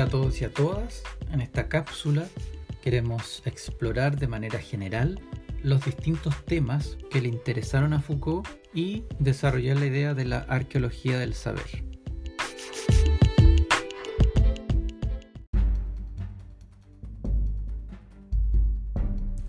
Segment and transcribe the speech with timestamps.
[0.00, 1.02] Hola a todos y a todas.
[1.30, 2.26] En esta cápsula
[2.82, 5.20] queremos explorar de manera general
[5.62, 11.18] los distintos temas que le interesaron a Foucault y desarrollar la idea de la arqueología
[11.18, 11.84] del saber.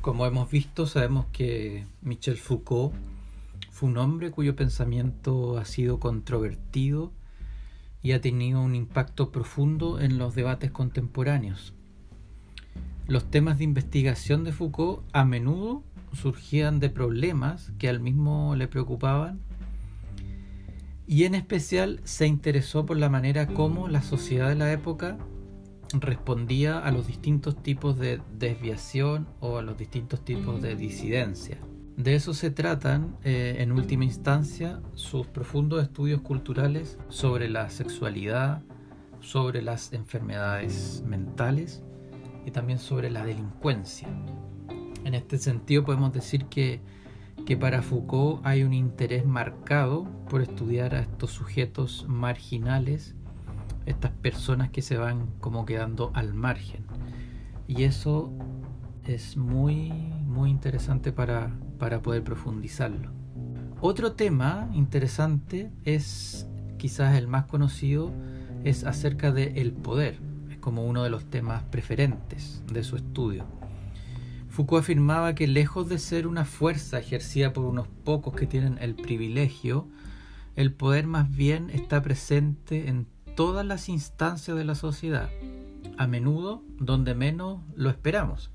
[0.01, 2.93] Como hemos visto, sabemos que Michel Foucault
[3.69, 7.13] fue un hombre cuyo pensamiento ha sido controvertido
[8.01, 11.73] y ha tenido un impacto profundo en los debates contemporáneos.
[13.07, 15.83] Los temas de investigación de Foucault a menudo
[16.13, 19.39] surgían de problemas que al mismo le preocupaban
[21.07, 25.17] y en especial se interesó por la manera como la sociedad de la época
[25.93, 31.57] respondía a los distintos tipos de desviación o a los distintos tipos de disidencia.
[32.01, 38.63] De eso se tratan, eh, en última instancia, sus profundos estudios culturales sobre la sexualidad,
[39.19, 41.83] sobre las enfermedades mentales
[42.43, 44.07] y también sobre la delincuencia.
[45.05, 46.81] En este sentido podemos decir que,
[47.45, 53.13] que para Foucault hay un interés marcado por estudiar a estos sujetos marginales,
[53.85, 56.83] estas personas que se van como quedando al margen.
[57.67, 58.33] Y eso
[59.05, 59.91] es muy,
[60.25, 61.51] muy interesante para,
[61.81, 63.09] para poder profundizarlo.
[63.81, 66.45] Otro tema interesante es,
[66.77, 68.11] quizás el más conocido,
[68.63, 70.19] es acerca del el poder.
[70.51, 73.45] Es como uno de los temas preferentes de su estudio.
[74.49, 78.93] Foucault afirmaba que lejos de ser una fuerza ejercida por unos pocos que tienen el
[78.93, 79.87] privilegio,
[80.55, 85.31] el poder más bien está presente en todas las instancias de la sociedad,
[85.97, 88.51] a menudo donde menos lo esperamos.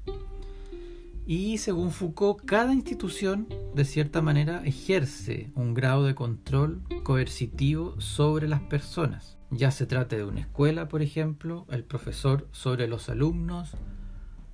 [1.28, 8.46] Y según Foucault, cada institución de cierta manera ejerce un grado de control coercitivo sobre
[8.46, 9.36] las personas.
[9.50, 13.72] Ya se trate de una escuela, por ejemplo, el profesor sobre los alumnos,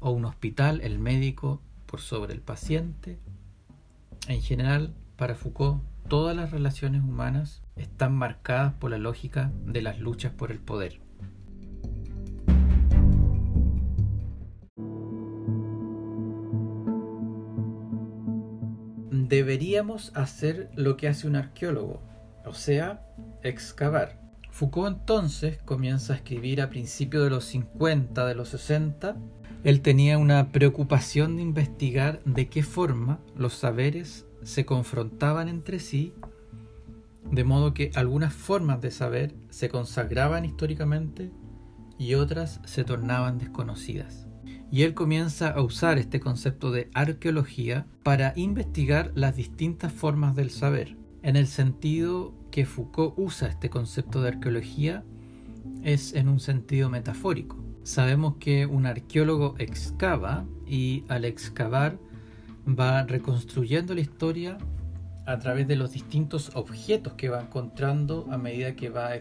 [0.00, 3.18] o un hospital, el médico por sobre el paciente.
[4.26, 10.00] En general, para Foucault, todas las relaciones humanas están marcadas por la lógica de las
[10.00, 11.02] luchas por el poder.
[19.32, 22.02] Deberíamos hacer lo que hace un arqueólogo,
[22.44, 23.06] o sea,
[23.42, 24.20] excavar.
[24.50, 29.16] Foucault entonces comienza a escribir a principios de los 50, de los 60.
[29.64, 36.12] Él tenía una preocupación de investigar de qué forma los saberes se confrontaban entre sí,
[37.30, 41.30] de modo que algunas formas de saber se consagraban históricamente
[41.96, 44.26] y otras se tornaban desconocidas
[44.72, 50.50] y él comienza a usar este concepto de arqueología para investigar las distintas formas del
[50.50, 50.96] saber.
[51.22, 55.04] En el sentido que Foucault usa este concepto de arqueología
[55.82, 57.62] es en un sentido metafórico.
[57.82, 61.98] Sabemos que un arqueólogo excava y al excavar
[62.66, 64.56] va reconstruyendo la historia
[65.26, 69.16] a través de los distintos objetos que va encontrando a medida que va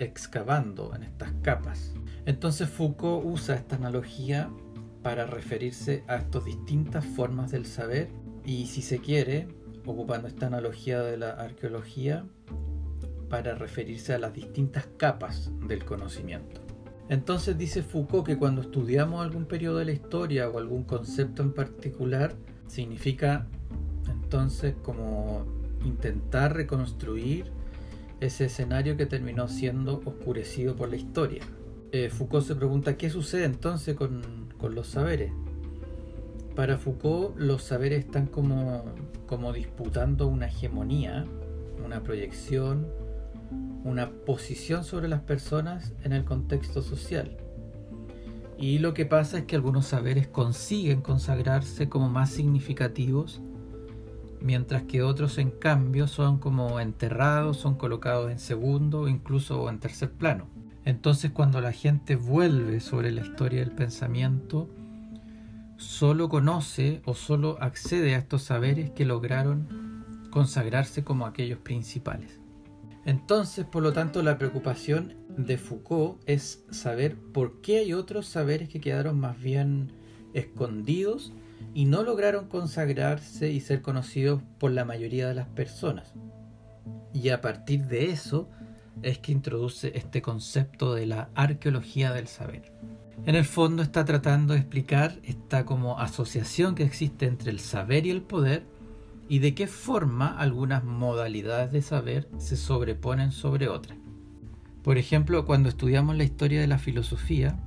[0.00, 1.94] excavando en estas capas.
[2.24, 4.50] Entonces Foucault usa esta analogía
[5.06, 8.08] para referirse a estas distintas formas del saber
[8.44, 9.46] y si se quiere,
[9.84, 12.24] ocupando esta analogía de la arqueología,
[13.28, 16.60] para referirse a las distintas capas del conocimiento.
[17.08, 21.52] Entonces dice Foucault que cuando estudiamos algún periodo de la historia o algún concepto en
[21.52, 22.34] particular,
[22.66, 23.46] significa
[24.08, 25.46] entonces como
[25.84, 27.52] intentar reconstruir
[28.18, 31.44] ese escenario que terminó siendo oscurecido por la historia.
[31.92, 35.32] Eh, Foucault se pregunta qué sucede entonces con con los saberes.
[36.54, 38.84] Para Foucault los saberes están como,
[39.26, 41.26] como disputando una hegemonía,
[41.84, 42.86] una proyección,
[43.84, 47.36] una posición sobre las personas en el contexto social.
[48.58, 53.42] Y lo que pasa es que algunos saberes consiguen consagrarse como más significativos,
[54.40, 59.78] mientras que otros en cambio son como enterrados, son colocados en segundo o incluso en
[59.78, 60.46] tercer plano.
[60.86, 64.70] Entonces cuando la gente vuelve sobre la historia del pensamiento,
[65.76, 72.40] solo conoce o solo accede a estos saberes que lograron consagrarse como aquellos principales.
[73.04, 78.68] Entonces, por lo tanto, la preocupación de Foucault es saber por qué hay otros saberes
[78.68, 79.92] que quedaron más bien
[80.34, 81.32] escondidos
[81.74, 86.14] y no lograron consagrarse y ser conocidos por la mayoría de las personas.
[87.12, 88.48] Y a partir de eso,
[89.02, 92.72] es que introduce este concepto de la arqueología del saber.
[93.24, 98.06] En el fondo está tratando de explicar esta como asociación que existe entre el saber
[98.06, 98.66] y el poder
[99.28, 103.98] y de qué forma algunas modalidades de saber se sobreponen sobre otras.
[104.82, 107.58] Por ejemplo, cuando estudiamos la historia de la filosofía,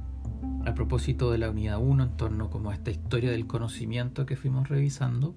[0.66, 4.38] a propósito de la unidad 1 en torno como a esta historia del conocimiento que
[4.38, 5.36] fuimos revisando,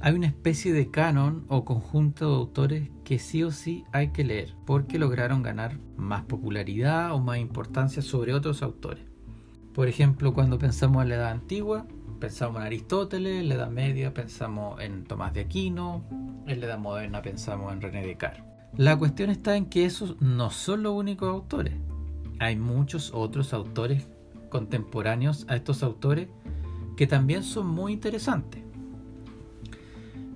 [0.00, 4.24] hay una especie de canon o conjunto de autores que sí o sí hay que
[4.24, 9.04] leer porque lograron ganar más popularidad o más importancia sobre otros autores.
[9.74, 11.86] Por ejemplo, cuando pensamos en la Edad Antigua,
[12.20, 16.06] pensamos en Aristóteles, en la Edad Media pensamos en Tomás de Aquino,
[16.46, 18.44] en la Edad Moderna pensamos en René Descartes.
[18.78, 21.74] La cuestión está en que esos no son los únicos autores.
[22.38, 24.08] Hay muchos otros autores
[24.48, 26.28] contemporáneos a estos autores
[26.96, 28.62] que también son muy interesantes.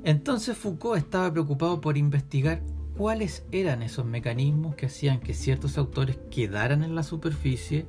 [0.06, 2.62] Entonces Foucault estaba preocupado por investigar
[2.97, 7.87] cuáles eran esos mecanismos que hacían que ciertos autores quedaran en la superficie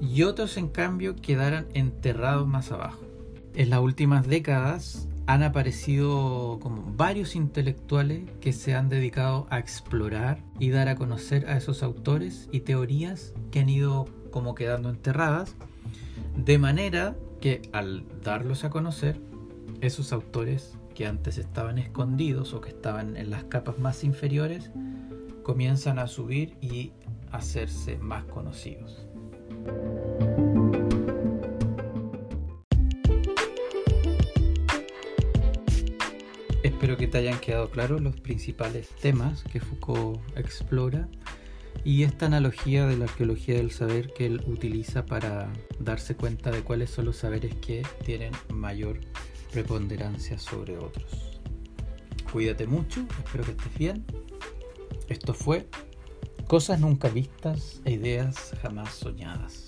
[0.00, 3.02] y otros en cambio quedaran enterrados más abajo.
[3.54, 10.42] En las últimas décadas han aparecido como varios intelectuales que se han dedicado a explorar
[10.58, 15.54] y dar a conocer a esos autores y teorías que han ido como quedando enterradas,
[16.34, 19.20] de manera que al darlos a conocer,
[19.82, 24.70] esos autores que antes estaban escondidos o que estaban en las capas más inferiores
[25.42, 26.92] comienzan a subir y
[27.30, 29.06] hacerse más conocidos.
[36.62, 41.08] Espero que te hayan quedado claros los principales temas que Foucault explora
[41.84, 46.62] y esta analogía de la arqueología del saber que él utiliza para darse cuenta de
[46.62, 48.98] cuáles son los saberes que tienen mayor
[49.56, 51.40] preponderancia sobre otros.
[52.30, 54.04] Cuídate mucho, espero que estés bien.
[55.08, 55.66] Esto fue
[56.46, 59.64] Cosas nunca vistas e ideas jamás soñadas.